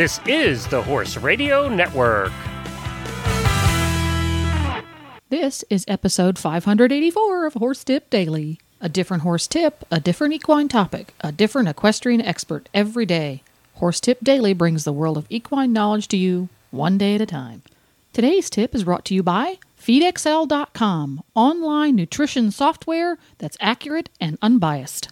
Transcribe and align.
This 0.00 0.18
is 0.24 0.66
the 0.68 0.80
Horse 0.82 1.18
Radio 1.18 1.68
Network. 1.68 2.32
This 5.28 5.62
is 5.68 5.84
episode 5.86 6.38
584 6.38 7.44
of 7.44 7.52
Horse 7.52 7.84
Tip 7.84 8.08
Daily. 8.08 8.58
A 8.80 8.88
different 8.88 9.24
horse 9.24 9.46
tip, 9.46 9.84
a 9.90 10.00
different 10.00 10.32
equine 10.32 10.68
topic, 10.68 11.12
a 11.20 11.30
different 11.30 11.68
equestrian 11.68 12.22
expert 12.22 12.70
every 12.72 13.04
day. 13.04 13.42
Horse 13.74 14.00
Tip 14.00 14.20
Daily 14.24 14.54
brings 14.54 14.84
the 14.84 14.92
world 14.94 15.18
of 15.18 15.26
equine 15.28 15.74
knowledge 15.74 16.08
to 16.08 16.16
you 16.16 16.48
one 16.70 16.96
day 16.96 17.16
at 17.16 17.20
a 17.20 17.26
time. 17.26 17.60
Today's 18.14 18.48
tip 18.48 18.74
is 18.74 18.84
brought 18.84 19.04
to 19.04 19.14
you 19.14 19.22
by 19.22 19.58
FeedXL.com, 19.78 21.22
online 21.34 21.96
nutrition 21.96 22.50
software 22.50 23.18
that's 23.36 23.58
accurate 23.60 24.08
and 24.18 24.38
unbiased. 24.40 25.10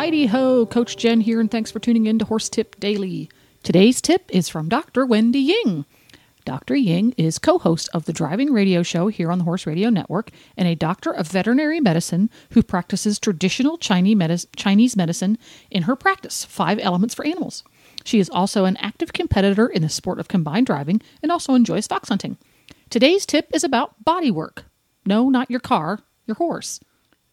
Heidi 0.00 0.24
ho, 0.24 0.64
Coach 0.64 0.96
Jen 0.96 1.20
here, 1.20 1.40
and 1.40 1.50
thanks 1.50 1.70
for 1.70 1.78
tuning 1.78 2.06
in 2.06 2.18
to 2.18 2.24
Horse 2.24 2.48
Tip 2.48 2.80
Daily. 2.80 3.28
Today's 3.62 4.00
tip 4.00 4.24
is 4.30 4.48
from 4.48 4.66
Dr. 4.66 5.04
Wendy 5.04 5.40
Ying. 5.40 5.84
Dr. 6.46 6.74
Ying 6.74 7.12
is 7.18 7.38
co 7.38 7.58
host 7.58 7.90
of 7.92 8.06
the 8.06 8.12
driving 8.14 8.50
radio 8.50 8.82
show 8.82 9.08
here 9.08 9.30
on 9.30 9.36
the 9.36 9.44
Horse 9.44 9.66
Radio 9.66 9.90
Network 9.90 10.30
and 10.56 10.66
a 10.66 10.74
doctor 10.74 11.10
of 11.10 11.28
veterinary 11.28 11.80
medicine 11.80 12.30
who 12.52 12.62
practices 12.62 13.18
traditional 13.18 13.76
Chinese 13.76 14.96
medicine 14.96 15.36
in 15.70 15.82
her 15.82 15.96
practice, 15.96 16.46
Five 16.46 16.78
Elements 16.80 17.14
for 17.14 17.26
Animals. 17.26 17.62
She 18.02 18.18
is 18.20 18.30
also 18.30 18.64
an 18.64 18.78
active 18.78 19.12
competitor 19.12 19.66
in 19.66 19.82
the 19.82 19.90
sport 19.90 20.18
of 20.18 20.28
combined 20.28 20.64
driving 20.64 21.02
and 21.22 21.30
also 21.30 21.52
enjoys 21.52 21.86
fox 21.86 22.08
hunting. 22.08 22.38
Today's 22.88 23.26
tip 23.26 23.50
is 23.52 23.64
about 23.64 24.02
body 24.02 24.30
work. 24.30 24.64
No, 25.04 25.28
not 25.28 25.50
your 25.50 25.60
car, 25.60 26.00
your 26.26 26.36
horse. 26.36 26.80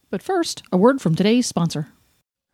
But 0.09 0.21
first, 0.21 0.63
a 0.69 0.75
word 0.75 0.99
from 0.99 1.15
today's 1.15 1.47
sponsor. 1.47 1.93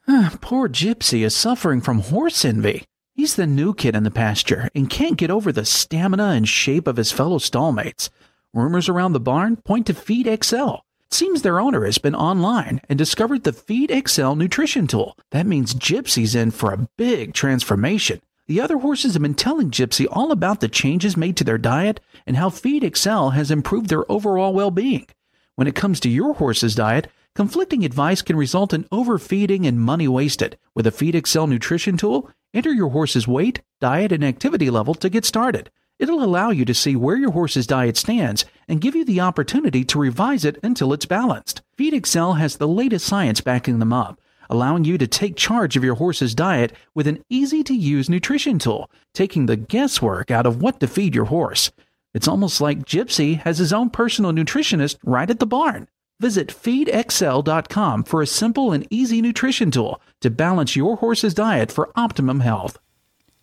Ah, 0.06 0.38
poor 0.42 0.68
Gypsy 0.68 1.24
is 1.24 1.34
suffering 1.34 1.80
from 1.80 2.00
horse 2.00 2.44
envy. 2.44 2.84
He's 3.14 3.36
the 3.36 3.48
new 3.48 3.74
kid 3.74 3.96
in 3.96 4.04
the 4.04 4.12
pasture 4.12 4.70
and 4.76 4.90
can't 4.90 5.18
get 5.18 5.32
over 5.32 5.52
the 5.52 5.64
stamina 5.64 6.30
and 6.30 6.48
shape 6.48 6.88
of 6.88 6.98
his 6.98 7.12
fellow 7.12 7.38
stallmates. 7.38 8.10
Rumors 8.54 8.90
around 8.90 9.14
the 9.14 9.22
barn 9.22 9.56
point 9.56 9.88
to 9.88 9.94
Feed 9.94 10.26
XL. 10.44 10.74
It 11.08 11.14
seems 11.14 11.42
their 11.42 11.60
owner 11.60 11.86
has 11.86 12.00
been 12.00 12.16
online 12.16 12.82
and 12.90 12.98
discovered 12.98 13.44
the 13.44 13.54
Feed 13.54 13.94
XL 14.08 14.34
nutrition 14.34 14.88
tool. 14.88 15.18
That 15.32 15.46
means 15.46 15.74
Gypsy's 15.74 16.36
in 16.36 16.52
for 16.52 16.74
a 16.74 16.90
big 16.98 17.34
transformation. 17.34 18.20
The 18.48 18.60
other 18.60 18.80
horses 18.80 19.14
have 19.14 19.22
been 19.22 19.36
telling 19.36 19.72
Gypsy 19.72 20.06
all 20.12 20.34
about 20.34 20.60
the 20.60 20.68
changes 20.68 21.16
made 21.16 21.38
to 21.38 21.46
their 21.46 21.58
diet 21.58 22.02
and 22.28 22.36
how 22.36 22.50
Feed 22.50 22.98
XL 22.98 23.30
has 23.30 23.52
improved 23.52 23.88
their 23.88 24.12
overall 24.12 24.54
well 24.54 24.72
being. 24.72 25.08
When 25.56 25.68
it 25.68 25.76
comes 25.76 26.02
to 26.02 26.10
your 26.10 26.34
horse's 26.34 26.76
diet, 26.76 27.08
Conflicting 27.36 27.84
advice 27.84 28.22
can 28.22 28.36
result 28.36 28.74
in 28.74 28.86
overfeeding 28.92 29.66
and 29.66 29.82
money 29.82 30.08
wasted. 30.08 30.56
With 30.76 30.86
a 30.86 30.92
FeedXL 30.92 31.50
nutrition 31.50 31.98
tool, 31.98 32.30
enter 32.54 32.72
your 32.72 32.90
horse's 32.90 33.28
weight, 33.28 33.62
diet, 33.82 34.12
and 34.12 34.24
activity 34.24 34.70
level 34.70 34.94
to 34.94 35.10
get 35.10 35.26
started. 35.26 35.72
It'll 35.98 36.24
allow 36.24 36.52
you 36.52 36.64
to 36.66 36.76
see 36.76 36.96
where 36.96 37.18
your 37.18 37.32
horse's 37.32 37.66
diet 37.66 37.98
stands 37.98 38.46
and 38.68 38.80
give 38.80 38.96
you 38.96 39.04
the 39.04 39.20
opportunity 39.20 39.84
to 39.84 39.98
revise 39.98 40.46
it 40.46 40.60
until 40.62 40.94
it's 40.94 41.08
balanced. 41.08 41.64
FeedXL 41.76 42.38
has 42.38 42.58
the 42.58 42.68
latest 42.68 43.08
science 43.08 43.42
backing 43.42 43.80
them 43.80 43.94
up, 43.94 44.22
allowing 44.48 44.84
you 44.84 45.00
to 45.00 45.08
take 45.08 45.36
charge 45.36 45.76
of 45.76 45.84
your 45.84 45.96
horse's 45.96 46.36
diet 46.36 46.72
with 46.94 47.08
an 47.08 47.24
easy 47.32 47.64
to 47.64 47.74
use 47.74 48.12
nutrition 48.12 48.60
tool, 48.60 48.92
taking 49.16 49.48
the 49.48 49.56
guesswork 49.56 50.30
out 50.30 50.46
of 50.46 50.62
what 50.62 50.80
to 50.82 50.88
feed 50.88 51.16
your 51.16 51.26
horse. 51.26 51.72
It's 52.14 52.28
almost 52.28 52.62
like 52.62 52.86
Gypsy 52.86 53.40
has 53.40 53.58
his 53.58 53.74
own 53.74 53.90
personal 53.90 54.34
nutritionist 54.34 54.98
right 55.04 55.32
at 55.32 55.40
the 55.40 55.48
barn. 55.48 55.88
Visit 56.20 56.48
feedxl.com 56.50 58.04
for 58.04 58.22
a 58.22 58.28
simple 58.28 58.72
and 58.72 58.88
easy 58.90 59.22
nutrition 59.22 59.72
tool 59.72 60.02
to 60.22 60.30
balance 60.30 60.76
your 60.76 60.98
horse's 60.98 61.34
diet 61.34 61.72
for 61.72 61.92
optimum 61.96 62.40
health. 62.42 62.78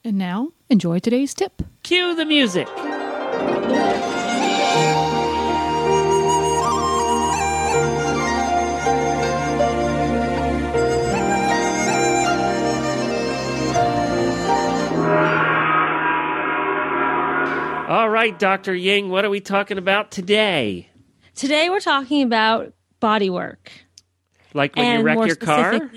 And 0.04 0.16
now, 0.16 0.48
enjoy 0.68 0.98
today's 1.00 1.34
tip. 1.34 1.62
Cue 1.82 2.14
the 2.14 2.24
music. 2.24 2.68
All 17.90 18.08
right, 18.08 18.38
Dr. 18.38 18.72
Ying, 18.72 19.08
what 19.08 19.24
are 19.24 19.30
we 19.30 19.40
talking 19.40 19.76
about 19.76 20.12
today? 20.12 20.89
Today 21.34 21.70
we're 21.70 21.80
talking 21.80 22.22
about 22.22 22.72
body 23.00 23.30
work. 23.30 23.70
Like 24.54 24.76
when 24.76 24.98
you 24.98 25.04
wreck 25.04 25.26
your 25.26 25.36
car? 25.36 25.90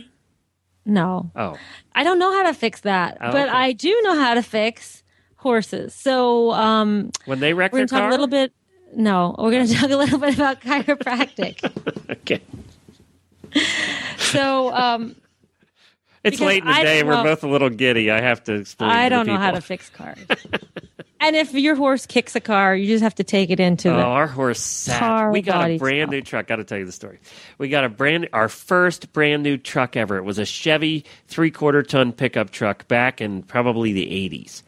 No. 0.85 1.31
Oh. 1.35 1.57
I 1.93 2.03
don't 2.03 2.19
know 2.19 2.31
how 2.31 2.43
to 2.43 2.53
fix 2.53 2.81
that, 2.81 3.17
oh, 3.21 3.31
but 3.31 3.49
okay. 3.49 3.57
I 3.57 3.71
do 3.71 4.01
know 4.03 4.15
how 4.15 4.33
to 4.33 4.43
fix 4.43 5.03
horses. 5.37 5.93
So 5.93 6.51
um 6.51 7.11
when 7.25 7.39
they 7.39 7.53
wreck 7.53 7.71
we're 7.73 7.85
gonna 7.85 7.87
talk 7.87 8.07
a 8.07 8.11
little 8.11 8.27
bit 8.27 8.53
no, 8.95 9.35
we're 9.37 9.51
going 9.51 9.67
to 9.67 9.73
talk 9.73 9.89
a 9.89 9.97
little 9.97 10.19
bit 10.19 10.35
about 10.35 10.61
chiropractic. 10.61 11.63
okay. 12.11 12.41
So 14.17 14.73
um 14.73 15.15
it's 16.23 16.39
late 16.39 16.63
in 16.63 16.69
the 16.69 16.73
day. 16.73 17.03
We're 17.03 17.21
both 17.21 17.43
a 17.43 17.47
little 17.47 17.69
giddy. 17.69 18.09
I 18.09 18.21
have 18.21 18.43
to 18.45 18.53
explain. 18.53 18.89
I 18.91 19.09
don't 19.09 19.27
know 19.27 19.37
how 19.37 19.51
to 19.51 19.61
fix 19.61 19.89
cars. 19.89 20.19
and 21.23 21.35
if 21.35 21.53
your 21.53 21.75
horse 21.75 22.05
kicks 22.05 22.35
a 22.35 22.39
car, 22.39 22.75
you 22.75 22.87
just 22.87 23.03
have 23.03 23.15
to 23.15 23.23
take 23.23 23.49
it 23.49 23.59
into 23.59 23.89
oh, 23.89 23.97
the 23.97 24.03
our 24.03 24.27
horse 24.27 24.59
sat. 24.59 25.31
We 25.31 25.41
got 25.41 25.71
a 25.71 25.77
brand 25.77 26.11
new 26.11 26.21
truck. 26.21 26.47
Got 26.47 26.57
to 26.57 26.63
tell 26.63 26.77
you 26.77 26.85
the 26.85 26.91
story. 26.91 27.19
We 27.57 27.69
got 27.69 27.83
a 27.83 27.89
brand 27.89 28.29
our 28.33 28.49
first 28.49 29.13
brand 29.13 29.43
new 29.43 29.57
truck 29.57 29.95
ever. 29.95 30.17
It 30.17 30.23
was 30.23 30.39
a 30.39 30.45
Chevy 30.45 31.05
three 31.27 31.51
quarter 31.51 31.83
ton 31.83 32.11
pickup 32.11 32.51
truck 32.51 32.87
back 32.87 33.21
in 33.21 33.43
probably 33.43 33.93
the 33.93 34.09
eighties. 34.09 34.63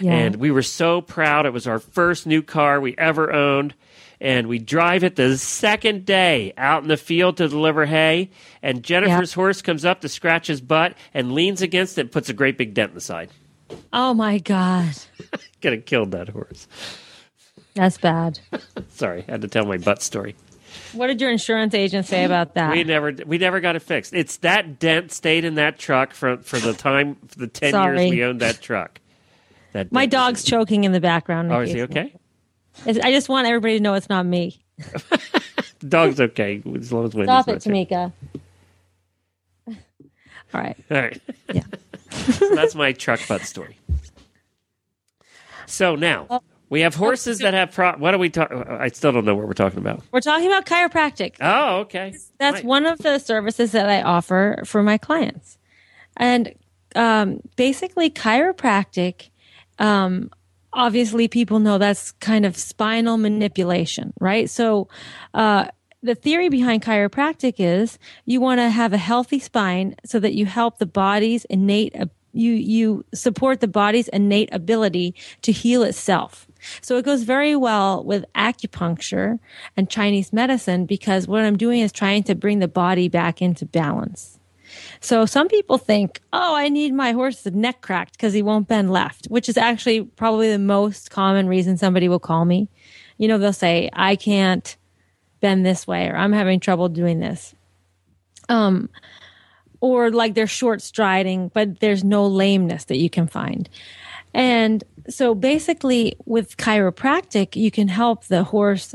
Yeah. 0.00 0.12
And 0.12 0.36
we 0.36 0.50
were 0.50 0.62
so 0.62 1.00
proud. 1.00 1.46
It 1.46 1.52
was 1.52 1.66
our 1.66 1.78
first 1.78 2.26
new 2.26 2.42
car 2.42 2.80
we 2.80 2.94
ever 2.98 3.32
owned 3.32 3.74
and 4.20 4.46
we 4.46 4.58
drive 4.58 5.04
it 5.04 5.16
the 5.16 5.36
second 5.36 6.04
day 6.04 6.52
out 6.56 6.82
in 6.82 6.88
the 6.88 6.96
field 6.96 7.36
to 7.38 7.48
deliver 7.48 7.86
hay. 7.86 8.30
And 8.62 8.82
Jennifer's 8.82 9.32
yep. 9.32 9.34
horse 9.34 9.62
comes 9.62 9.84
up 9.84 10.00
to 10.00 10.08
scratch 10.08 10.46
his 10.46 10.60
butt 10.60 10.94
and 11.12 11.32
leans 11.32 11.62
against 11.62 11.98
it 11.98 12.02
and 12.02 12.12
puts 12.12 12.28
a 12.28 12.32
great 12.32 12.56
big 12.56 12.74
dent 12.74 12.90
in 12.90 12.94
the 12.94 13.00
side. 13.00 13.30
Oh 13.92 14.14
my 14.14 14.38
God. 14.38 14.94
Could 15.62 15.72
have 15.72 15.84
killed 15.84 16.12
that 16.12 16.28
horse. 16.28 16.66
That's 17.74 17.98
bad. 17.98 18.38
Sorry, 18.90 19.24
I 19.28 19.32
had 19.32 19.42
to 19.42 19.48
tell 19.48 19.66
my 19.66 19.76
butt 19.76 20.02
story. 20.02 20.34
What 20.92 21.08
did 21.08 21.20
your 21.20 21.30
insurance 21.30 21.74
agent 21.74 22.06
say 22.06 22.24
about 22.24 22.54
that? 22.54 22.72
We 22.72 22.84
never 22.84 23.12
we 23.26 23.38
never 23.38 23.60
got 23.60 23.76
it 23.76 23.80
fixed. 23.82 24.14
It's 24.14 24.38
that 24.38 24.78
dent 24.78 25.12
stayed 25.12 25.44
in 25.44 25.54
that 25.54 25.78
truck 25.78 26.12
for 26.14 26.38
for 26.38 26.58
the 26.58 26.72
time 26.72 27.16
for 27.28 27.38
the 27.38 27.46
ten 27.46 27.72
Sorry. 27.72 28.02
years 28.02 28.10
we 28.10 28.24
owned 28.24 28.40
that 28.40 28.60
truck. 28.60 29.00
That 29.72 29.92
my 29.92 30.06
dog's 30.06 30.42
choking 30.42 30.84
in 30.84 30.92
the 30.92 31.00
background. 31.00 31.52
Oh, 31.52 31.60
is 31.60 31.72
he 31.72 31.82
okay? 31.82 32.14
I 32.86 33.10
just 33.10 33.28
want 33.28 33.46
everybody 33.46 33.78
to 33.78 33.82
know 33.82 33.94
it's 33.94 34.08
not 34.08 34.26
me. 34.26 34.60
Dog's 35.88 36.20
okay 36.20 36.62
as 36.78 36.92
long 36.92 37.04
as 37.06 37.14
Wendy's 37.14 37.42
Stop 37.42 37.48
it, 37.48 37.62
Tamika. 37.62 38.12
All 40.54 40.60
right. 40.60 40.76
All 40.90 40.96
right. 40.96 41.20
Yeah. 41.52 41.62
so 42.10 42.54
that's 42.54 42.74
my 42.74 42.92
truck 42.92 43.20
butt 43.28 43.42
story. 43.42 43.78
So 45.66 45.94
now 45.94 46.42
we 46.68 46.80
have 46.80 46.94
horses 46.94 47.38
that 47.38 47.54
have 47.54 47.72
pro. 47.72 47.92
What 47.92 48.14
are 48.14 48.18
we 48.18 48.30
talking? 48.30 48.62
I 48.62 48.88
still 48.88 49.12
don't 49.12 49.24
know 49.24 49.34
what 49.34 49.46
we're 49.46 49.52
talking 49.52 49.78
about. 49.78 50.02
We're 50.10 50.20
talking 50.20 50.46
about 50.46 50.66
chiropractic. 50.66 51.36
Oh, 51.40 51.78
okay. 51.80 52.14
That's 52.38 52.56
right. 52.56 52.64
one 52.64 52.86
of 52.86 52.98
the 52.98 53.18
services 53.18 53.72
that 53.72 53.88
I 53.88 54.02
offer 54.02 54.62
for 54.64 54.82
my 54.82 54.98
clients, 54.98 55.58
and 56.16 56.52
um, 56.94 57.40
basically 57.56 58.10
chiropractic 58.10 59.30
um, 59.78 60.30
obviously 60.72 61.26
people 61.26 61.58
know 61.58 61.78
that's 61.78 62.12
kind 62.12 62.44
of 62.44 62.56
spinal 62.56 63.16
manipulation, 63.16 64.12
right? 64.20 64.48
So, 64.48 64.88
uh, 65.34 65.66
the 66.02 66.14
theory 66.14 66.48
behind 66.48 66.82
chiropractic 66.82 67.54
is 67.58 67.98
you 68.24 68.40
want 68.40 68.60
to 68.60 68.70
have 68.70 68.92
a 68.92 68.98
healthy 68.98 69.38
spine 69.38 69.94
so 70.04 70.20
that 70.20 70.34
you 70.34 70.46
help 70.46 70.78
the 70.78 70.86
body's 70.86 71.44
innate 71.46 71.94
you 72.32 72.52
you 72.52 73.04
support 73.14 73.60
the 73.60 73.68
body's 73.68 74.08
innate 74.08 74.50
ability 74.52 75.14
to 75.42 75.52
heal 75.52 75.82
itself. 75.82 76.46
So 76.80 76.96
it 76.96 77.04
goes 77.04 77.22
very 77.22 77.56
well 77.56 78.04
with 78.04 78.24
acupuncture 78.34 79.38
and 79.76 79.88
Chinese 79.88 80.32
medicine 80.32 80.84
because 80.86 81.26
what 81.26 81.42
I'm 81.42 81.56
doing 81.56 81.80
is 81.80 81.92
trying 81.92 82.24
to 82.24 82.34
bring 82.34 82.58
the 82.58 82.68
body 82.68 83.08
back 83.08 83.40
into 83.40 83.64
balance. 83.64 84.38
So 85.00 85.26
some 85.26 85.48
people 85.48 85.78
think, 85.78 86.20
oh, 86.32 86.54
I 86.56 86.68
need 86.68 86.92
my 86.92 87.12
horse's 87.12 87.52
neck 87.54 87.80
cracked 87.80 88.12
because 88.12 88.34
he 88.34 88.42
won't 88.42 88.68
bend 88.68 88.90
left, 88.90 89.26
which 89.26 89.48
is 89.48 89.56
actually 89.56 90.02
probably 90.02 90.50
the 90.50 90.58
most 90.58 91.10
common 91.10 91.48
reason 91.48 91.76
somebody 91.76 92.08
will 92.08 92.18
call 92.18 92.44
me. 92.44 92.68
You 93.16 93.28
know, 93.28 93.38
they'll 93.38 93.52
say, 93.52 93.88
I 93.92 94.16
can't 94.16 94.76
this 95.54 95.86
way 95.86 96.08
or 96.08 96.16
I'm 96.16 96.32
having 96.32 96.60
trouble 96.60 96.88
doing 96.88 97.20
this. 97.20 97.54
Um, 98.48 98.88
or 99.80 100.10
like 100.10 100.34
they're 100.34 100.46
short 100.46 100.82
striding, 100.82 101.48
but 101.48 101.80
there's 101.80 102.04
no 102.04 102.26
lameness 102.26 102.84
that 102.84 102.96
you 102.96 103.10
can 103.10 103.26
find. 103.26 103.68
And 104.34 104.84
so 105.08 105.34
basically 105.34 106.16
with 106.24 106.56
chiropractic, 106.56 107.56
you 107.56 107.70
can 107.70 107.88
help 107.88 108.24
the 108.24 108.44
horse 108.44 108.94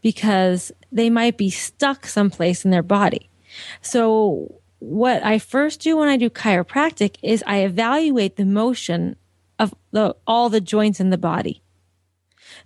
because 0.00 0.72
they 0.92 1.10
might 1.10 1.36
be 1.36 1.50
stuck 1.50 2.06
someplace 2.06 2.64
in 2.64 2.70
their 2.70 2.82
body. 2.82 3.28
So 3.82 4.60
what 4.78 5.24
I 5.24 5.38
first 5.38 5.80
do 5.80 5.96
when 5.96 6.08
I 6.08 6.16
do 6.16 6.30
chiropractic 6.30 7.16
is 7.22 7.42
I 7.46 7.58
evaluate 7.58 8.36
the 8.36 8.44
motion 8.44 9.16
of 9.58 9.74
the, 9.90 10.14
all 10.26 10.48
the 10.48 10.60
joints 10.60 11.00
in 11.00 11.10
the 11.10 11.18
body. 11.18 11.62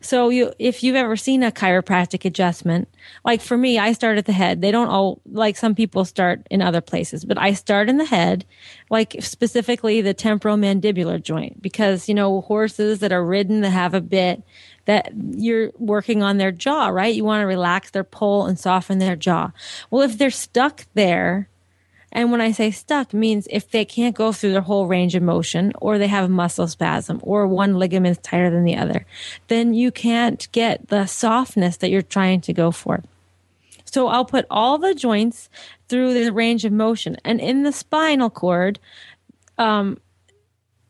So 0.01 0.29
you, 0.29 0.53
if 0.59 0.83
you've 0.83 0.97
ever 0.97 1.17
seen 1.17 1.43
a 1.43 1.51
chiropractic 1.51 2.25
adjustment, 2.25 2.89
like 3.25 3.41
for 3.41 3.57
me, 3.57 3.79
I 3.79 3.93
start 3.93 4.19
at 4.19 4.27
the 4.27 4.33
head. 4.33 4.61
They 4.61 4.71
don't 4.71 4.89
all, 4.89 5.21
like 5.27 5.57
some 5.57 5.75
people 5.75 6.05
start 6.05 6.47
in 6.51 6.63
other 6.63 6.81
places, 6.81 7.25
but 7.25 7.39
I 7.39 7.53
start 7.53 7.89
in 7.89 7.99
the 7.99 8.05
head, 8.05 8.45
like 8.91 9.17
specifically 9.21 10.01
the 10.01 10.15
temporomandibular 10.15 11.23
joint, 11.23 11.63
because, 11.63 12.09
you 12.09 12.15
know, 12.15 12.41
horses 12.43 13.01
that 13.01 13.13
are 13.13 13.25
ridden 13.25 13.61
that 13.63 13.71
have 13.71 13.95
a 13.95 14.01
bit 14.01 14.43
that 14.85 15.13
you're 15.31 15.71
working 15.79 16.23
on 16.23 16.39
their 16.39 16.51
jaw, 16.51 16.89
right? 16.89 17.15
You 17.15 17.25
want 17.25 17.43
to 17.43 17.47
relax 17.47 17.91
their 17.91 18.05
pull 18.05 18.47
and 18.47 18.59
soften 18.59 18.99
their 18.99 19.17
jaw. 19.17 19.53
Well, 19.91 20.03
if 20.03 20.19
they're 20.19 20.31
stuck 20.31 20.87
there, 20.95 21.49
and 22.13 22.31
when 22.31 22.43
I 22.43 22.53
say 22.53 22.71
stuck 22.71 23.15
means 23.15 23.49
if 23.51 23.71
they 23.71 23.87
can't 23.87 24.15
go 24.15 24.33
through 24.33 24.53
their 24.53 24.61
whole 24.61 24.87
range 24.87 25.15
of 25.15 25.23
motion 25.23 25.73
or 25.81 25.97
they 25.97 26.09
have 26.09 26.29
muscle 26.29 26.69
spasm 26.69 27.21
or 27.23 27.47
one 27.47 27.79
ligament 27.79 28.19
is 28.19 28.23
tighter 28.23 28.51
than 28.51 28.65
the 28.65 28.77
other, 28.77 29.07
then 29.49 29.73
you 29.73 29.91
can't 29.91 30.47
get 30.53 30.89
the 30.89 31.07
softness 31.07 31.79
that 31.79 31.91
you're 31.91 32.03
trying 32.03 32.43
to 32.43 32.53
go 32.53 32.71
for. 32.71 33.03
So 33.87 34.09
I'll 34.09 34.27
put 34.27 34.47
all 34.51 34.77
the 34.77 34.95
joints 34.95 35.49
through 35.89 36.13
the 36.13 36.33
range 36.33 36.67
of 36.67 36.73
motion. 36.73 37.17
And 37.25 37.41
in 37.41 37.63
the 37.63 37.73
spinal 37.73 38.31
cord, 38.31 38.79
um, 39.57 39.99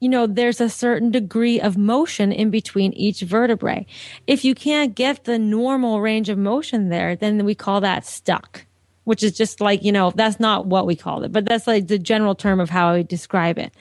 you 0.00 0.08
know, 0.08 0.26
there's 0.26 0.60
a 0.60 0.69
certain 0.69 1.12
degree 1.12 1.60
of 1.60 1.78
motion 1.78 2.32
in 2.32 2.50
between 2.50 2.92
each 2.94 3.20
vertebrae. 3.20 3.86
If 4.26 4.44
you 4.44 4.56
can't 4.56 4.96
get 4.96 5.22
the 5.22 5.38
normal 5.38 6.00
range 6.00 6.28
of 6.28 6.38
motion 6.38 6.88
there, 6.88 7.14
then 7.14 7.44
we 7.44 7.54
call 7.54 7.80
that 7.80 8.04
stuck 8.04 8.66
which 9.04 9.22
is 9.22 9.32
just 9.32 9.60
like, 9.60 9.82
you 9.82 9.93
know, 9.93 10.10
that's 10.12 10.38
not 10.38 10.66
what 10.66 10.87
we 10.87 10.94
call 10.94 11.25
it, 11.25 11.32
but 11.32 11.44
that's 11.44 11.66
like 11.66 11.88
the 11.88 11.99
general 11.99 12.34
term 12.34 12.60
of 12.60 12.70
how 12.70 12.90
I 12.90 13.02
describe 13.02 13.58
it. 13.58 13.72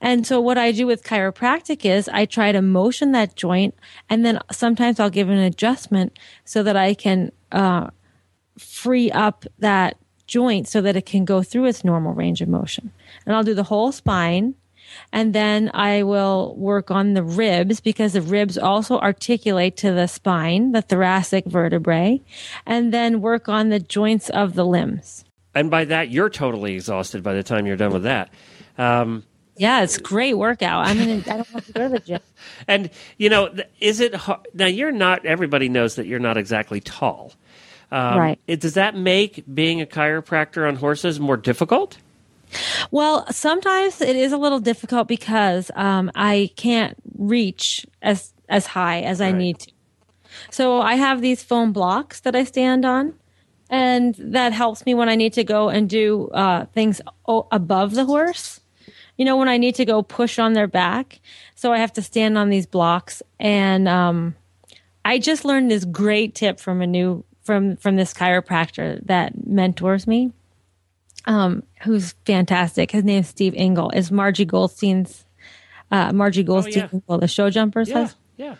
And 0.00 0.26
so 0.26 0.40
what 0.40 0.58
I 0.58 0.72
do 0.72 0.86
with 0.86 1.04
chiropractic 1.04 1.84
is 1.84 2.08
I 2.08 2.24
try 2.24 2.52
to 2.52 2.62
motion 2.62 3.12
that 3.12 3.36
joint 3.36 3.74
and 4.08 4.24
then 4.24 4.38
sometimes 4.50 4.98
I'll 4.98 5.10
give 5.10 5.28
an 5.28 5.38
adjustment 5.38 6.18
so 6.44 6.62
that 6.62 6.76
I 6.76 6.94
can, 6.94 7.32
uh, 7.50 7.90
free 8.58 9.10
up 9.10 9.44
that 9.58 9.96
joint 10.26 10.68
so 10.68 10.80
that 10.80 10.96
it 10.96 11.06
can 11.06 11.24
go 11.24 11.42
through 11.42 11.66
its 11.66 11.84
normal 11.84 12.14
range 12.14 12.40
of 12.40 12.48
motion. 12.48 12.92
And 13.26 13.34
I'll 13.34 13.44
do 13.44 13.54
the 13.54 13.64
whole 13.64 13.92
spine 13.92 14.54
and 15.12 15.34
then 15.34 15.70
I 15.74 16.02
will 16.02 16.54
work 16.56 16.90
on 16.90 17.14
the 17.14 17.22
ribs 17.22 17.80
because 17.80 18.12
the 18.14 18.22
ribs 18.22 18.58
also 18.58 18.98
articulate 18.98 19.76
to 19.78 19.92
the 19.92 20.06
spine, 20.06 20.72
the 20.72 20.82
thoracic 20.82 21.46
vertebrae, 21.46 22.20
and 22.66 22.92
then 22.92 23.20
work 23.20 23.48
on 23.48 23.68
the 23.68 23.80
joints 23.80 24.30
of 24.30 24.54
the 24.54 24.64
limbs. 24.64 25.24
And 25.54 25.70
by 25.70 25.84
that, 25.86 26.10
you're 26.10 26.30
totally 26.30 26.74
exhausted 26.74 27.22
by 27.22 27.34
the 27.34 27.42
time 27.42 27.66
you're 27.66 27.76
done 27.76 27.92
with 27.92 28.04
that. 28.04 28.32
Um, 28.78 29.24
yeah, 29.56 29.82
it's 29.82 29.98
great 29.98 30.34
workout. 30.34 30.86
I 30.86 30.94
mean, 30.94 31.10
I 31.26 31.36
don't 31.36 31.46
have 31.48 31.66
to 31.66 31.72
go 31.72 31.82
to 31.82 31.88
the 31.88 32.00
gym. 32.00 32.20
And 32.68 32.90
you 33.18 33.28
know, 33.28 33.54
is 33.80 34.00
it 34.00 34.14
hard? 34.14 34.46
now? 34.54 34.66
You're 34.66 34.92
not. 34.92 35.26
Everybody 35.26 35.68
knows 35.68 35.96
that 35.96 36.06
you're 36.06 36.18
not 36.18 36.36
exactly 36.36 36.80
tall. 36.80 37.32
Um, 37.90 38.18
right. 38.18 38.40
It, 38.46 38.60
does 38.60 38.74
that 38.74 38.96
make 38.96 39.44
being 39.52 39.80
a 39.80 39.86
chiropractor 39.86 40.66
on 40.66 40.76
horses 40.76 41.20
more 41.20 41.36
difficult? 41.36 41.98
Well, 42.92 43.26
sometimes 43.32 44.02
it 44.02 44.16
is 44.16 44.32
a 44.32 44.36
little 44.36 44.60
difficult 44.60 45.08
because 45.08 45.70
um, 45.74 46.12
I 46.14 46.50
can't 46.56 46.94
reach 47.16 47.86
as 48.02 48.34
as 48.50 48.66
high 48.66 49.00
as 49.00 49.18
right. 49.18 49.34
I 49.34 49.38
need 49.38 49.60
to. 49.60 49.72
So 50.50 50.80
I 50.82 50.96
have 50.96 51.22
these 51.22 51.42
foam 51.42 51.72
blocks 51.72 52.20
that 52.20 52.36
I 52.36 52.44
stand 52.44 52.84
on, 52.84 53.14
and 53.70 54.14
that 54.18 54.52
helps 54.52 54.84
me 54.84 54.92
when 54.92 55.08
I 55.08 55.14
need 55.14 55.32
to 55.32 55.42
go 55.42 55.70
and 55.70 55.88
do 55.88 56.28
uh, 56.34 56.66
things 56.66 57.00
o- 57.26 57.48
above 57.50 57.94
the 57.94 58.04
horse. 58.04 58.60
You 59.16 59.24
know, 59.24 59.38
when 59.38 59.48
I 59.48 59.56
need 59.56 59.74
to 59.76 59.86
go 59.86 60.02
push 60.02 60.38
on 60.38 60.52
their 60.52 60.68
back, 60.68 61.20
so 61.54 61.72
I 61.72 61.78
have 61.78 61.94
to 61.94 62.02
stand 62.02 62.36
on 62.36 62.50
these 62.50 62.66
blocks. 62.66 63.22
And 63.40 63.88
um, 63.88 64.36
I 65.02 65.18
just 65.18 65.46
learned 65.46 65.70
this 65.70 65.86
great 65.86 66.34
tip 66.34 66.60
from 66.60 66.82
a 66.82 66.86
new 66.86 67.24
from 67.42 67.76
from 67.78 67.96
this 67.96 68.12
chiropractor 68.12 69.00
that 69.06 69.46
mentors 69.46 70.06
me 70.06 70.30
um, 71.26 71.62
who's 71.82 72.12
fantastic. 72.24 72.90
His 72.90 73.04
name's 73.04 73.28
Steve 73.28 73.54
Engle. 73.56 73.90
Is 73.90 74.10
Margie 74.10 74.44
Goldstein's 74.44 75.24
uh, 75.90 76.12
Margie 76.12 76.42
Goldstein, 76.42 76.88
oh, 76.92 77.02
yeah. 77.08 77.16
the 77.18 77.28
show 77.28 77.50
jumpers? 77.50 77.88
Yeah, 77.88 78.08
yeah. 78.36 78.56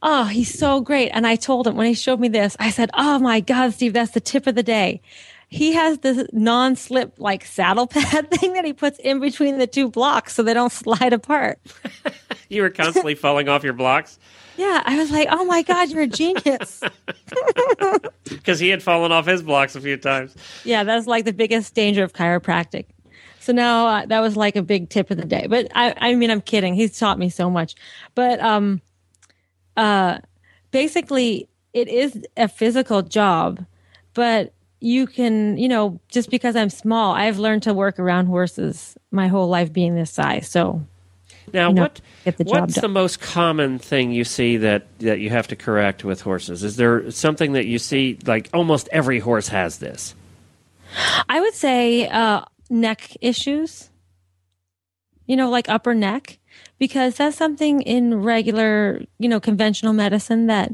Oh, 0.00 0.24
he's 0.24 0.56
so 0.56 0.80
great. 0.80 1.10
And 1.10 1.26
I 1.26 1.36
told 1.36 1.66
him 1.66 1.76
when 1.76 1.86
he 1.86 1.94
showed 1.94 2.20
me 2.20 2.28
this, 2.28 2.56
I 2.58 2.70
said, 2.70 2.90
"Oh 2.94 3.18
my 3.18 3.40
God, 3.40 3.72
Steve, 3.72 3.92
that's 3.92 4.12
the 4.12 4.20
tip 4.20 4.46
of 4.46 4.54
the 4.54 4.62
day." 4.62 5.02
He 5.50 5.72
has 5.72 5.98
this 6.00 6.26
non-slip 6.32 7.14
like 7.18 7.44
saddle 7.44 7.86
pad 7.88 8.30
thing 8.30 8.52
that 8.52 8.64
he 8.64 8.72
puts 8.72 8.98
in 8.98 9.18
between 9.18 9.58
the 9.58 9.66
two 9.66 9.88
blocks 9.90 10.34
so 10.34 10.42
they 10.42 10.54
don't 10.54 10.72
slide 10.72 11.12
apart. 11.12 11.58
you 12.48 12.62
were 12.62 12.70
constantly 12.70 13.14
falling 13.16 13.48
off 13.48 13.64
your 13.64 13.72
blocks. 13.72 14.18
Yeah, 14.56 14.82
I 14.84 14.98
was 14.98 15.10
like, 15.10 15.28
"Oh 15.30 15.44
my 15.44 15.62
god, 15.62 15.90
you're 15.90 16.02
a 16.02 16.06
genius!" 16.06 16.82
Because 18.48 18.60
he 18.60 18.70
had 18.70 18.82
fallen 18.82 19.12
off 19.12 19.26
his 19.26 19.42
blocks 19.42 19.76
a 19.76 19.80
few 19.82 19.98
times. 19.98 20.34
Yeah, 20.64 20.82
that's 20.82 21.06
like 21.06 21.26
the 21.26 21.34
biggest 21.34 21.74
danger 21.74 22.02
of 22.02 22.14
chiropractic. 22.14 22.86
So 23.40 23.52
now 23.52 23.86
uh, 23.86 24.06
that 24.06 24.20
was 24.20 24.38
like 24.38 24.56
a 24.56 24.62
big 24.62 24.88
tip 24.88 25.10
of 25.10 25.18
the 25.18 25.26
day. 25.26 25.46
But 25.46 25.70
I, 25.74 25.94
I 25.98 26.14
mean, 26.14 26.30
I'm 26.30 26.40
kidding. 26.40 26.72
He's 26.72 26.98
taught 26.98 27.18
me 27.18 27.28
so 27.28 27.50
much. 27.50 27.74
But 28.14 28.40
um, 28.40 28.80
uh, 29.76 30.20
basically, 30.70 31.46
it 31.74 31.88
is 31.88 32.24
a 32.38 32.48
physical 32.48 33.02
job, 33.02 33.66
but 34.14 34.54
you 34.80 35.06
can, 35.06 35.58
you 35.58 35.68
know, 35.68 36.00
just 36.08 36.30
because 36.30 36.56
I'm 36.56 36.70
small, 36.70 37.12
I've 37.12 37.38
learned 37.38 37.64
to 37.64 37.74
work 37.74 37.98
around 37.98 38.28
horses 38.28 38.96
my 39.10 39.28
whole 39.28 39.48
life 39.48 39.74
being 39.74 39.94
this 39.94 40.10
size. 40.10 40.48
So 40.48 40.86
now, 41.52 41.70
what 41.70 42.00
the 42.24 42.34
what's 42.44 42.74
done. 42.74 42.82
the 42.82 42.88
most 42.88 43.20
common 43.20 43.78
thing 43.78 44.12
you 44.12 44.24
see 44.24 44.58
that, 44.58 44.86
that 45.00 45.20
you 45.20 45.30
have 45.30 45.48
to 45.48 45.56
correct 45.56 46.04
with 46.04 46.20
horses? 46.20 46.64
Is 46.64 46.76
there 46.76 47.10
something 47.10 47.52
that 47.52 47.66
you 47.66 47.78
see 47.78 48.18
like 48.26 48.48
almost 48.52 48.88
every 48.92 49.18
horse 49.18 49.48
has 49.48 49.78
this? 49.78 50.14
I 51.28 51.40
would 51.40 51.54
say 51.54 52.08
uh, 52.08 52.42
neck 52.70 53.16
issues. 53.20 53.90
You 55.26 55.36
know, 55.36 55.50
like 55.50 55.68
upper 55.68 55.94
neck, 55.94 56.38
because 56.78 57.16
that's 57.16 57.36
something 57.36 57.82
in 57.82 58.22
regular, 58.22 59.02
you 59.18 59.28
know, 59.28 59.40
conventional 59.40 59.92
medicine 59.92 60.46
that 60.46 60.72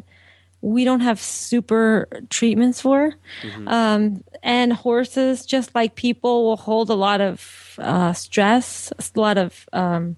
we 0.61 0.85
don't 0.85 1.01
have 1.01 1.21
super 1.21 2.07
treatments 2.31 2.81
for. 2.81 3.15
Mm-hmm. 3.43 3.69
Um, 3.69 4.25
and 4.43 4.73
horses, 4.73 5.45
just 5.45 5.75
like 5.75 5.95
people, 5.95 6.45
will 6.45 6.57
hold 6.57 6.89
a 6.89 6.95
lot 6.95 7.21
of 7.21 7.75
uh, 7.79 8.13
stress, 8.13 8.93
a 8.99 9.21
lot 9.21 9.37
of 9.39 9.69
um, 9.73 10.17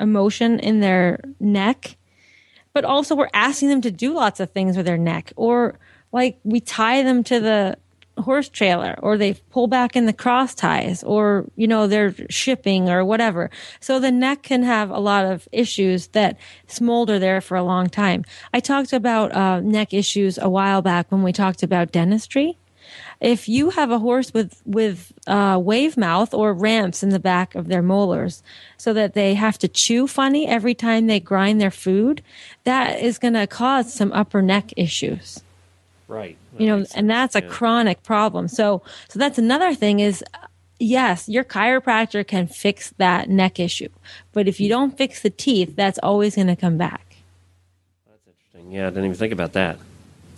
emotion 0.00 0.58
in 0.58 0.80
their 0.80 1.20
neck, 1.40 1.96
but 2.72 2.84
also 2.84 3.14
we're 3.14 3.28
asking 3.32 3.68
them 3.68 3.80
to 3.82 3.90
do 3.90 4.14
lots 4.14 4.40
of 4.40 4.50
things 4.50 4.76
with 4.76 4.86
their 4.86 4.98
neck, 4.98 5.32
or 5.36 5.78
like 6.12 6.38
we 6.44 6.60
tie 6.60 7.02
them 7.02 7.22
to 7.24 7.40
the 7.40 7.76
horse 8.18 8.48
trailer 8.48 8.98
or 9.02 9.18
they 9.18 9.34
pull 9.50 9.66
back 9.66 9.94
in 9.94 10.06
the 10.06 10.12
cross 10.12 10.54
ties 10.54 11.04
or 11.04 11.44
you 11.56 11.66
know 11.66 11.86
they're 11.86 12.14
shipping 12.30 12.88
or 12.88 13.04
whatever. 13.04 13.50
So 13.80 13.98
the 13.98 14.10
neck 14.10 14.42
can 14.42 14.62
have 14.62 14.90
a 14.90 14.98
lot 14.98 15.24
of 15.24 15.46
issues 15.52 16.08
that 16.08 16.38
smolder 16.66 17.18
there 17.18 17.40
for 17.40 17.56
a 17.56 17.62
long 17.62 17.88
time. 17.88 18.24
I 18.54 18.60
talked 18.60 18.92
about 18.92 19.34
uh, 19.34 19.60
neck 19.60 19.92
issues 19.92 20.38
a 20.38 20.48
while 20.48 20.82
back 20.82 21.12
when 21.12 21.22
we 21.22 21.32
talked 21.32 21.62
about 21.62 21.92
dentistry 21.92 22.58
if 23.20 23.48
you 23.48 23.70
have 23.70 23.90
a 23.90 23.98
horse 23.98 24.32
with 24.34 24.60
with 24.64 25.12
uh, 25.26 25.58
wave 25.62 25.96
mouth 25.96 26.34
or 26.34 26.52
ramps 26.52 27.02
in 27.02 27.10
the 27.10 27.18
back 27.18 27.54
of 27.54 27.68
their 27.68 27.82
molars, 27.82 28.42
so 28.76 28.92
that 28.92 29.14
they 29.14 29.34
have 29.34 29.58
to 29.58 29.68
chew 29.68 30.06
funny 30.06 30.46
every 30.46 30.74
time 30.74 31.06
they 31.06 31.20
grind 31.20 31.60
their 31.60 31.70
food, 31.70 32.22
that 32.64 33.00
is 33.00 33.18
going 33.18 33.34
to 33.34 33.46
cause 33.46 33.92
some 33.92 34.12
upper 34.12 34.42
neck 34.42 34.72
issues. 34.76 35.42
Right. 36.08 36.36
That 36.52 36.60
you 36.60 36.66
know, 36.68 36.86
and 36.94 37.10
that's 37.10 37.34
a 37.34 37.42
yeah. 37.42 37.48
chronic 37.48 38.02
problem. 38.02 38.48
So, 38.48 38.82
so 39.08 39.18
that's 39.18 39.38
another 39.38 39.74
thing 39.74 40.00
is 40.00 40.22
yes, 40.78 41.28
your 41.28 41.44
chiropractor 41.44 42.26
can 42.26 42.46
fix 42.46 42.90
that 42.98 43.28
neck 43.28 43.58
issue. 43.58 43.88
But 44.32 44.48
if 44.48 44.60
you 44.60 44.68
don't 44.68 44.96
fix 44.96 45.22
the 45.22 45.30
teeth, 45.30 45.74
that's 45.76 45.98
always 46.02 46.36
going 46.36 46.48
to 46.48 46.56
come 46.56 46.76
back. 46.76 47.16
That's 48.08 48.26
interesting. 48.26 48.72
Yeah, 48.72 48.86
I 48.86 48.90
didn't 48.90 49.06
even 49.06 49.16
think 49.16 49.32
about 49.32 49.54
that. 49.54 49.78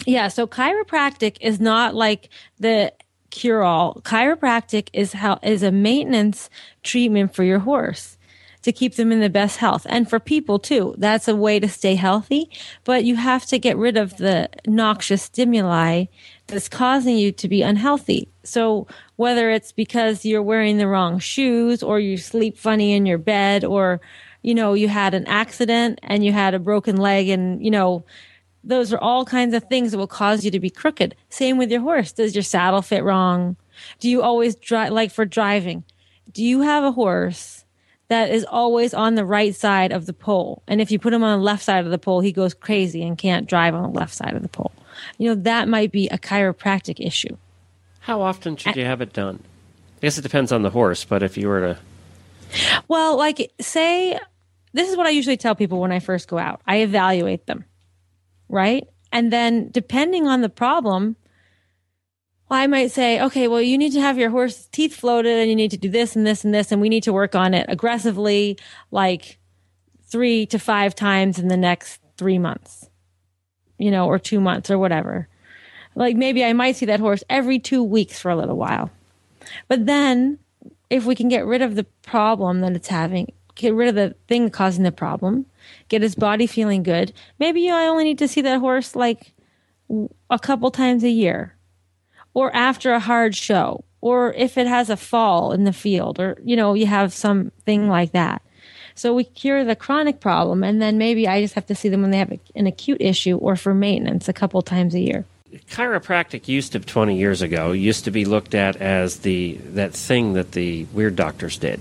Yeah, 0.09 0.29
so 0.29 0.47
chiropractic 0.47 1.37
is 1.43 1.61
not 1.61 1.95
like 1.95 2.31
the 2.59 2.95
cure 3.29 3.62
all. 3.62 4.00
Chiropractic 4.07 4.88
is 4.95 5.12
how 5.12 5.38
is 5.43 5.62
a 5.62 5.71
maintenance 5.71 6.49
treatment 6.83 7.35
for 7.35 7.45
your 7.45 7.59
horse 7.59 8.17
to 8.62 8.73
keep 8.73 8.95
them 8.95 9.12
in 9.12 9.21
the 9.21 9.29
best 9.29 9.59
health 9.59 9.87
and 9.91 10.09
for 10.09 10.19
people 10.19 10.59
too. 10.59 10.95
That's 10.97 11.29
a 11.29 11.37
way 11.37 11.61
to 11.61 11.69
stay 11.69 11.95
healthy, 11.95 12.49
but 12.85 13.05
you 13.05 13.17
have 13.17 13.45
to 13.49 13.59
get 13.59 13.77
rid 13.77 13.99
of 13.99 14.17
the 14.17 14.49
noxious 14.67 15.25
stimuli 15.25 16.07
that's 16.47 16.71
causing 16.71 17.19
you 17.19 17.31
to 17.33 17.47
be 17.47 17.61
unhealthy. 17.61 18.29
So 18.45 18.87
whether 19.17 19.50
it's 19.50 19.73
because 19.73 20.25
you're 20.25 20.43
wearing 20.43 20.79
the 20.79 20.88
wrong 20.88 21.19
shoes 21.19 21.83
or 21.83 22.00
you 22.00 22.17
sleep 22.17 22.57
funny 22.57 22.95
in 22.95 23.05
your 23.05 23.19
bed 23.19 23.62
or 23.62 24.00
you 24.41 24.55
know 24.55 24.73
you 24.73 24.88
had 24.88 25.12
an 25.12 25.27
accident 25.27 25.99
and 26.03 26.25
you 26.25 26.33
had 26.33 26.55
a 26.55 26.59
broken 26.59 26.97
leg 26.97 27.29
and 27.29 27.62
you 27.62 27.71
know 27.71 28.07
those 28.65 28.93
are 28.93 28.99
all 28.99 29.25
kinds 29.25 29.55
of 29.55 29.65
things 29.65 29.93
that 29.93 29.99
will 29.99 30.07
cause 30.07 30.45
you 30.45 30.50
to 30.50 30.61
be 30.61 30.71
crooked. 30.71 31.15
Same 31.31 31.59
with 31.59 31.71
your 31.71 31.81
horse. 31.81 32.12
Does 32.12 32.35
your 32.35 32.43
saddle 32.43 32.83
fit 32.83 33.05
wrong? 33.05 33.57
Do 34.00 34.09
you 34.09 34.23
always 34.23 34.57
drive, 34.57 34.93
like 34.93 35.12
for 35.12 35.25
driving, 35.25 35.85
do 36.33 36.45
you 36.45 36.62
have 36.62 36.85
a 36.85 36.93
horse 36.93 37.65
that 38.09 38.31
is 38.31 38.45
always 38.45 38.95
on 38.95 39.15
the 39.15 39.25
right 39.25 39.55
side 39.55 39.93
of 39.93 40.07
the 40.07 40.12
pole? 40.12 40.62
And 40.67 40.81
if 40.81 40.91
you 40.91 40.99
put 40.99 41.12
him 41.12 41.23
on 41.23 41.38
the 41.38 41.45
left 41.45 41.62
side 41.62 41.85
of 41.85 41.91
the 41.91 41.99
pole, 41.99 42.21
he 42.21 42.33
goes 42.33 42.55
crazy 42.55 43.03
and 43.03 43.17
can't 43.17 43.49
drive 43.49 43.75
on 43.75 43.83
the 43.83 43.99
left 43.99 44.15
side 44.15 44.35
of 44.35 44.43
the 44.43 44.49
pole. 44.49 44.73
You 45.17 45.29
know, 45.29 45.43
that 45.43 45.69
might 45.69 45.93
be 45.93 46.09
a 46.09 46.19
chiropractic 46.19 47.05
issue. 47.05 47.37
How 48.00 48.21
often 48.23 48.57
should 48.57 48.77
you 48.77 48.85
have 48.85 49.00
it 49.00 49.12
done? 49.12 49.43
I 49.99 50.00
guess 50.00 50.19
it 50.19 50.23
depends 50.23 50.53
on 50.53 50.62
the 50.62 50.71
horse, 50.71 51.05
but 51.05 51.23
if 51.23 51.37
you 51.37 51.49
were 51.49 51.61
to. 51.61 51.79
Well, 52.88 53.17
like, 53.17 53.53
say, 53.61 54.19
this 54.73 54.88
is 54.88 54.97
what 54.97 55.07
I 55.07 55.11
usually 55.11 55.37
tell 55.37 55.55
people 55.55 55.81
when 55.81 55.93
I 55.93 55.99
first 55.99 56.29
go 56.29 56.38
out 56.38 56.61
I 56.67 56.79
evaluate 56.79 57.47
them, 57.47 57.65
right? 58.49 58.88
And 59.12 59.33
then 59.33 59.71
depending 59.71 60.26
on 60.26 60.43
the 60.43 60.49
problem, 60.49 61.17
well, 62.49 62.61
I 62.61 62.67
might 62.67 62.90
say, 62.90 63.21
okay, 63.21 63.49
well, 63.49 63.61
you 63.61 63.76
need 63.76 63.93
to 63.93 64.00
have 64.00 64.19
your 64.19 64.31
horse's 64.31 64.67
teeth 64.67 64.95
floated 64.95 65.38
and 65.38 65.50
you 65.50 65.57
need 65.57 65.71
to 65.71 65.76
do 65.76 65.90
this 65.90 66.17
and 66.17 66.26
this 66.26 66.45
and 66.45 66.55
this, 66.55 66.73
and 66.73 66.81
we 66.81 66.88
need 66.88 67.02
to 67.02 67.12
work 67.12 67.35
on 67.35 67.55
it 67.55 67.67
aggressively, 67.69 68.59
like 68.90 69.38
three 70.05 70.47
to 70.47 70.59
five 70.59 70.95
times 70.95 71.38
in 71.38 71.49
the 71.49 71.57
next 71.57 72.00
three 72.17 72.38
months, 72.38 72.88
you 73.76 73.90
know, 73.90 74.07
or 74.07 74.19
two 74.19 74.40
months 74.40 74.71
or 74.71 74.78
whatever. 74.78 75.28
Like 75.95 76.17
maybe 76.17 76.45
I 76.45 76.52
might 76.52 76.76
see 76.76 76.87
that 76.87 77.00
horse 77.00 77.23
every 77.28 77.59
two 77.59 77.83
weeks 77.83 78.19
for 78.19 78.31
a 78.31 78.37
little 78.37 78.57
while. 78.57 78.90
But 79.67 79.87
then 79.87 80.38
if 80.90 81.05
we 81.05 81.14
can 81.14 81.28
get 81.28 81.45
rid 81.45 81.61
of 81.61 81.75
the 81.75 81.85
problem 82.02 82.61
that 82.61 82.73
it's 82.73 82.88
having, 82.88 83.33
get 83.59 83.75
rid 83.75 83.88
of 83.88 83.95
the 83.95 84.15
thing 84.29 84.49
causing 84.49 84.85
the 84.85 84.93
problem, 84.93 85.45
get 85.88 86.00
his 86.00 86.15
body 86.15 86.47
feeling 86.47 86.83
good, 86.83 87.12
maybe 87.38 87.69
I 87.69 87.87
only 87.87 88.05
need 88.05 88.19
to 88.21 88.29
see 88.29 88.41
that 88.41 88.61
horse 88.61 88.97
like 88.97 89.35
a 90.31 90.38
couple 90.38 90.71
times 90.71 91.05
a 91.05 91.11
year 91.11 91.55
or 92.33 92.55
after 92.55 92.93
a 92.93 93.00
hard 93.00 93.35
show 93.35 93.85
or 94.00 94.33
if 94.35 94.57
it 94.57 94.67
has 94.67 94.88
a 94.88 94.97
fall 94.97 95.53
in 95.53 95.65
the 95.65 95.73
field 95.73 96.21
or 96.21 96.38
you 96.45 96.57
know 96.57 96.75
you 96.75 96.87
have 96.87 97.12
something 97.12 97.88
like 97.88 98.12
that. 98.12 98.43
So 98.95 99.15
we 99.15 99.25
cure 99.25 99.65
the 99.65 99.77
chronic 99.77 100.21
problem 100.21 100.65
and 100.65 100.81
then 100.83 100.99
maybe 100.99 101.29
i 101.29 101.41
just 101.41 101.55
have 101.55 101.67
to 101.67 101.75
see 101.75 101.88
them 101.88 102.03
when 102.03 102.11
they 102.11 102.19
have 102.19 102.33
an 102.55 102.67
acute 102.67 103.00
issue 103.00 103.37
or 103.37 103.57
for 103.57 103.75
maintenance 103.75 104.29
a 104.29 104.33
couple 104.33 104.62
times 104.62 104.95
a 104.95 105.00
year. 105.00 105.25
Chiropractic 105.71 106.47
used 106.47 106.73
to 106.73 106.81
20 106.81 107.17
years 107.17 107.41
ago 107.41 107.73
used 107.73 108.05
to 108.05 108.11
be 108.11 108.25
looked 108.25 108.55
at 108.55 108.77
as 108.77 109.21
the 109.21 109.55
that 109.73 109.95
thing 109.95 110.35
that 110.35 110.53
the 110.53 110.85
weird 110.93 111.17
doctors 111.17 111.57
did 111.57 111.81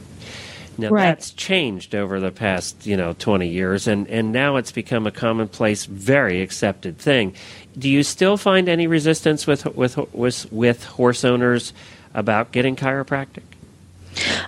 now 0.78 0.90
right. 0.90 1.04
that's 1.04 1.32
changed 1.32 1.96
over 1.96 2.20
the 2.20 2.32
past, 2.32 2.86
you 2.86 2.98
know, 2.98 3.14
20 3.20 3.48
years 3.48 3.88
and 3.88 4.08
and 4.08 4.32
now 4.32 4.56
it's 4.56 4.72
become 4.72 5.08
a 5.08 5.12
commonplace 5.12 5.86
very 5.86 6.42
accepted 6.42 6.98
thing. 6.98 7.34
Do 7.78 7.90
you 7.90 8.04
still 8.04 8.38
find 8.38 8.70
any 8.70 8.88
resistance 8.88 9.48
with 9.48 9.66
with 9.76 9.98
with, 10.14 10.52
with 10.52 10.84
horse 10.86 11.24
owners 11.24 11.74
about 12.14 12.52
getting 12.52 12.76
chiropractic? 12.76 13.44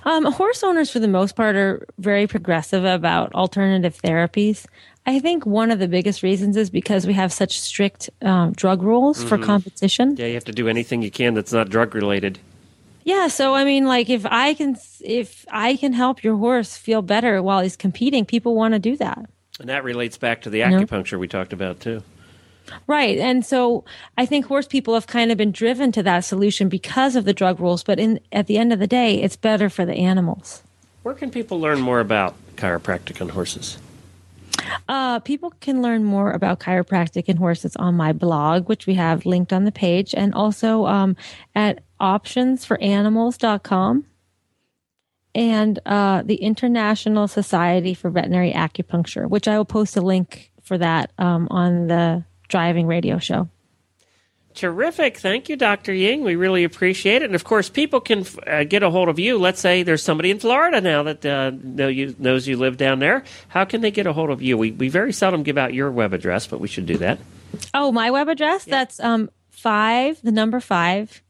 Um, 0.04 0.24
horse 0.24 0.62
owners, 0.64 0.90
for 0.90 0.98
the 0.98 1.08
most 1.08 1.36
part, 1.36 1.54
are 1.54 1.86
very 1.98 2.26
progressive 2.26 2.84
about 2.84 3.32
alternative 3.34 4.00
therapies. 4.02 4.66
I 5.06 5.18
think 5.18 5.46
one 5.46 5.70
of 5.70 5.78
the 5.78 5.88
biggest 5.88 6.22
reasons 6.22 6.56
is 6.56 6.70
because 6.70 7.06
we 7.06 7.14
have 7.14 7.32
such 7.32 7.60
strict 7.60 8.10
um, 8.22 8.52
drug 8.52 8.82
rules 8.82 9.18
mm-hmm. 9.18 9.28
for 9.28 9.38
competition. 9.38 10.16
Yeah, 10.16 10.26
you 10.26 10.34
have 10.34 10.44
to 10.44 10.52
do 10.52 10.68
anything 10.68 11.02
you 11.02 11.10
can 11.10 11.34
that's 11.34 11.52
not 11.52 11.68
drug 11.68 11.94
related. 11.94 12.38
Yeah, 13.04 13.28
so 13.28 13.54
I 13.54 13.64
mean, 13.64 13.86
like 13.86 14.10
if 14.10 14.26
I 14.26 14.54
can 14.54 14.76
if 15.00 15.46
I 15.50 15.76
can 15.76 15.92
help 15.92 16.22
your 16.22 16.36
horse 16.36 16.76
feel 16.76 17.02
better 17.02 17.42
while 17.42 17.60
he's 17.60 17.76
competing, 17.76 18.24
people 18.24 18.54
want 18.54 18.74
to 18.74 18.78
do 18.78 18.96
that. 18.96 19.30
And 19.58 19.68
that 19.68 19.84
relates 19.84 20.16
back 20.16 20.42
to 20.42 20.50
the 20.50 20.60
acupuncture 20.60 21.18
we 21.18 21.28
talked 21.28 21.52
about 21.52 21.80
too. 21.80 22.02
Right. 22.86 23.18
And 23.18 23.44
so 23.44 23.84
I 24.16 24.26
think 24.26 24.46
horse 24.46 24.66
people 24.66 24.94
have 24.94 25.06
kind 25.06 25.32
of 25.32 25.38
been 25.38 25.52
driven 25.52 25.92
to 25.92 26.02
that 26.04 26.20
solution 26.20 26.68
because 26.68 27.16
of 27.16 27.24
the 27.24 27.34
drug 27.34 27.60
rules, 27.60 27.82
but 27.82 27.98
in 27.98 28.20
at 28.32 28.46
the 28.46 28.58
end 28.58 28.72
of 28.72 28.78
the 28.78 28.86
day, 28.86 29.20
it's 29.20 29.36
better 29.36 29.68
for 29.68 29.84
the 29.84 29.94
animals. 29.94 30.62
Where 31.02 31.14
can 31.14 31.30
people 31.30 31.58
learn 31.58 31.80
more 31.80 32.00
about 32.00 32.34
chiropractic 32.56 33.20
on 33.20 33.30
horses? 33.30 33.78
Uh, 34.88 35.18
people 35.20 35.52
can 35.60 35.80
learn 35.82 36.04
more 36.04 36.30
about 36.30 36.60
chiropractic 36.60 37.24
and 37.28 37.38
horses 37.38 37.74
on 37.76 37.94
my 37.94 38.12
blog, 38.12 38.68
which 38.68 38.86
we 38.86 38.94
have 38.94 39.24
linked 39.24 39.52
on 39.52 39.64
the 39.64 39.72
page, 39.72 40.14
and 40.14 40.34
also 40.34 40.86
um, 40.86 41.16
at 41.54 41.82
optionsforanimals.com 42.00 44.06
and 45.34 45.78
uh, 45.86 46.22
the 46.24 46.36
International 46.36 47.28
Society 47.28 47.94
for 47.94 48.10
Veterinary 48.10 48.52
Acupuncture, 48.52 49.28
which 49.28 49.46
I 49.46 49.56
will 49.56 49.64
post 49.64 49.96
a 49.96 50.00
link 50.00 50.52
for 50.62 50.78
that 50.78 51.12
um, 51.18 51.48
on 51.50 51.86
the 51.86 52.24
driving 52.48 52.86
radio 52.86 53.18
show. 53.18 53.48
Terrific. 54.52 55.18
Thank 55.18 55.48
you, 55.48 55.56
Dr. 55.56 55.94
Ying. 55.94 56.24
We 56.24 56.34
really 56.34 56.64
appreciate 56.64 57.22
it. 57.22 57.26
And 57.26 57.36
of 57.36 57.44
course, 57.44 57.68
people 57.68 58.00
can 58.00 58.26
uh, 58.46 58.64
get 58.64 58.82
a 58.82 58.90
hold 58.90 59.08
of 59.08 59.18
you. 59.18 59.38
Let's 59.38 59.60
say 59.60 59.84
there's 59.84 60.02
somebody 60.02 60.30
in 60.30 60.40
Florida 60.40 60.80
now 60.80 61.04
that 61.04 61.24
uh, 61.24 61.52
know 61.62 61.86
you, 61.86 62.16
knows 62.18 62.48
you 62.48 62.56
live 62.56 62.76
down 62.76 62.98
there. 62.98 63.22
How 63.48 63.64
can 63.64 63.80
they 63.80 63.92
get 63.92 64.08
a 64.08 64.12
hold 64.12 64.28
of 64.28 64.42
you? 64.42 64.58
We, 64.58 64.72
we 64.72 64.88
very 64.88 65.12
seldom 65.12 65.44
give 65.44 65.56
out 65.56 65.72
your 65.72 65.90
web 65.90 66.12
address, 66.12 66.48
but 66.48 66.58
we 66.58 66.66
should 66.66 66.86
do 66.86 66.98
that. 66.98 67.20
Oh, 67.72 67.92
my 67.92 68.10
web 68.10 68.28
address? 68.28 68.66
Yeah. 68.66 68.78
That's 68.78 68.98
um, 68.98 69.30
five, 69.50 70.20
the 70.22 70.32
number 70.32 70.58
five, 70.58 71.22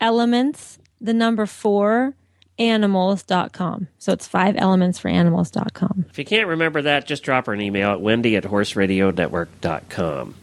elements, 0.00 0.78
the 1.00 1.14
number 1.14 1.46
four, 1.46 2.14
animals.com. 2.58 3.88
So 3.98 4.12
it's 4.12 4.26
five 4.26 4.56
elements 4.58 4.98
for 4.98 5.08
animals.com. 5.08 6.06
If 6.08 6.18
you 6.18 6.24
can't 6.24 6.48
remember 6.48 6.82
that, 6.82 7.06
just 7.06 7.22
drop 7.22 7.46
her 7.46 7.52
an 7.52 7.60
email 7.60 7.92
at 7.92 8.00
wendy 8.00 8.36
at 8.36 8.44
horseradionetwork.com. 8.44 10.34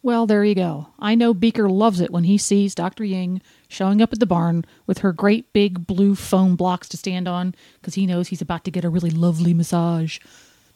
Well, 0.00 0.26
there 0.26 0.44
you 0.44 0.54
go. 0.54 0.88
I 0.98 1.16
know 1.16 1.34
Beaker 1.34 1.68
loves 1.68 2.00
it 2.00 2.10
when 2.10 2.24
he 2.24 2.38
sees 2.38 2.74
Dr. 2.74 3.04
Ying 3.04 3.42
showing 3.68 4.00
up 4.00 4.12
at 4.12 4.20
the 4.20 4.26
barn 4.26 4.64
with 4.86 4.98
her 4.98 5.12
great 5.12 5.52
big 5.52 5.86
blue 5.86 6.14
foam 6.14 6.56
blocks 6.56 6.88
to 6.90 6.96
stand 6.96 7.26
on 7.26 7.54
because 7.80 7.94
he 7.94 8.06
knows 8.06 8.28
he's 8.28 8.40
about 8.40 8.64
to 8.64 8.70
get 8.70 8.84
a 8.84 8.90
really 8.90 9.10
lovely 9.10 9.52
massage. 9.52 10.18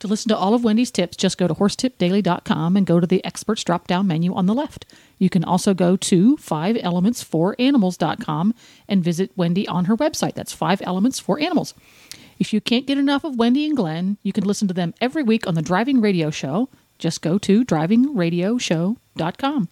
To 0.03 0.09
listen 0.09 0.29
to 0.31 0.37
all 0.37 0.53
of 0.53 0.65
Wendy's 0.65 0.91
tips, 0.91 1.17
just 1.17 1.39
go 1.39 1.47
to 1.47 1.55
horsetipdaily.com 1.55 2.77
and 2.77 2.85
go 2.85 2.99
to 2.99 3.07
the 3.07 3.25
experts 3.25 3.63
drop 3.63 3.87
down 3.87 4.09
menu 4.09 4.35
on 4.35 4.47
the 4.47 4.53
left. 4.53 4.85
You 5.21 5.31
can 5.31 5.45
also 5.45 5.75
go 5.75 5.97
to 5.97 6.37
5elementsforanimals.com 6.39 8.55
and 8.89 9.05
visit 9.05 9.31
Wendy 9.37 9.69
on 9.69 9.85
her 9.85 9.97
website. 9.97 10.35
That's 10.35 10.53
5 10.53 10.83
Elements 10.83 11.21
for 11.21 11.39
Animals. 11.39 11.75
If 12.41 12.53
you 12.53 12.61
can't 12.61 12.89
get 12.89 12.99
enough 12.99 13.23
of 13.23 13.39
Wendy 13.39 13.65
and 13.65 13.77
Glenn, 13.77 14.17
you 14.25 14.33
can 14.33 14.43
listen 14.43 14.67
to 14.67 14.75
them 14.75 14.93
every 15.01 15.23
week 15.23 15.47
on 15.47 15.55
the 15.55 15.63
Driving 15.63 16.01
Radio 16.01 16.33
Show. 16.33 16.69
Just 16.99 17.23
go 17.23 17.39
to 17.39 17.65
drivingradioshow.com. 17.65 19.69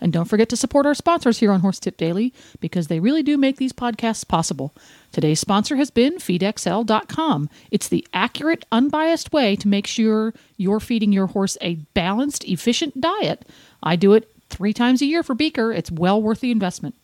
And 0.00 0.12
don't 0.12 0.26
forget 0.26 0.48
to 0.50 0.56
support 0.56 0.86
our 0.86 0.94
sponsors 0.94 1.38
here 1.38 1.52
on 1.52 1.60
Horse 1.60 1.78
Tip 1.78 1.96
Daily 1.96 2.32
because 2.60 2.88
they 2.88 3.00
really 3.00 3.22
do 3.22 3.38
make 3.38 3.56
these 3.56 3.72
podcasts 3.72 4.26
possible. 4.26 4.74
Today's 5.12 5.40
sponsor 5.40 5.76
has 5.76 5.90
been 5.90 6.16
feedxl.com. 6.16 7.48
It's 7.70 7.88
the 7.88 8.06
accurate, 8.12 8.64
unbiased 8.72 9.32
way 9.32 9.56
to 9.56 9.68
make 9.68 9.86
sure 9.86 10.34
you're 10.56 10.80
feeding 10.80 11.12
your 11.12 11.28
horse 11.28 11.56
a 11.60 11.76
balanced, 11.94 12.44
efficient 12.44 13.00
diet. 13.00 13.46
I 13.82 13.96
do 13.96 14.12
it 14.12 14.30
three 14.50 14.72
times 14.72 15.00
a 15.02 15.06
year 15.06 15.22
for 15.22 15.34
Beaker. 15.34 15.72
It's 15.72 15.90
well 15.90 16.20
worth 16.20 16.40
the 16.40 16.50
investment. 16.50 16.94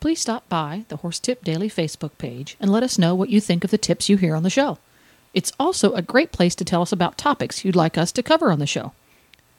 Please 0.00 0.20
stop 0.20 0.48
by 0.48 0.84
the 0.88 0.96
Horse 0.96 1.20
Tip 1.20 1.44
Daily 1.44 1.70
Facebook 1.70 2.18
page 2.18 2.56
and 2.58 2.72
let 2.72 2.82
us 2.82 2.98
know 2.98 3.14
what 3.14 3.28
you 3.28 3.40
think 3.40 3.62
of 3.62 3.70
the 3.70 3.78
tips 3.78 4.08
you 4.08 4.16
hear 4.16 4.34
on 4.34 4.42
the 4.42 4.50
show. 4.50 4.78
It's 5.32 5.52
also 5.58 5.92
a 5.92 6.02
great 6.02 6.32
place 6.32 6.54
to 6.56 6.64
tell 6.64 6.82
us 6.82 6.92
about 6.92 7.16
topics 7.16 7.64
you'd 7.64 7.76
like 7.76 7.96
us 7.96 8.12
to 8.12 8.22
cover 8.22 8.50
on 8.50 8.58
the 8.58 8.66
show. 8.66 8.92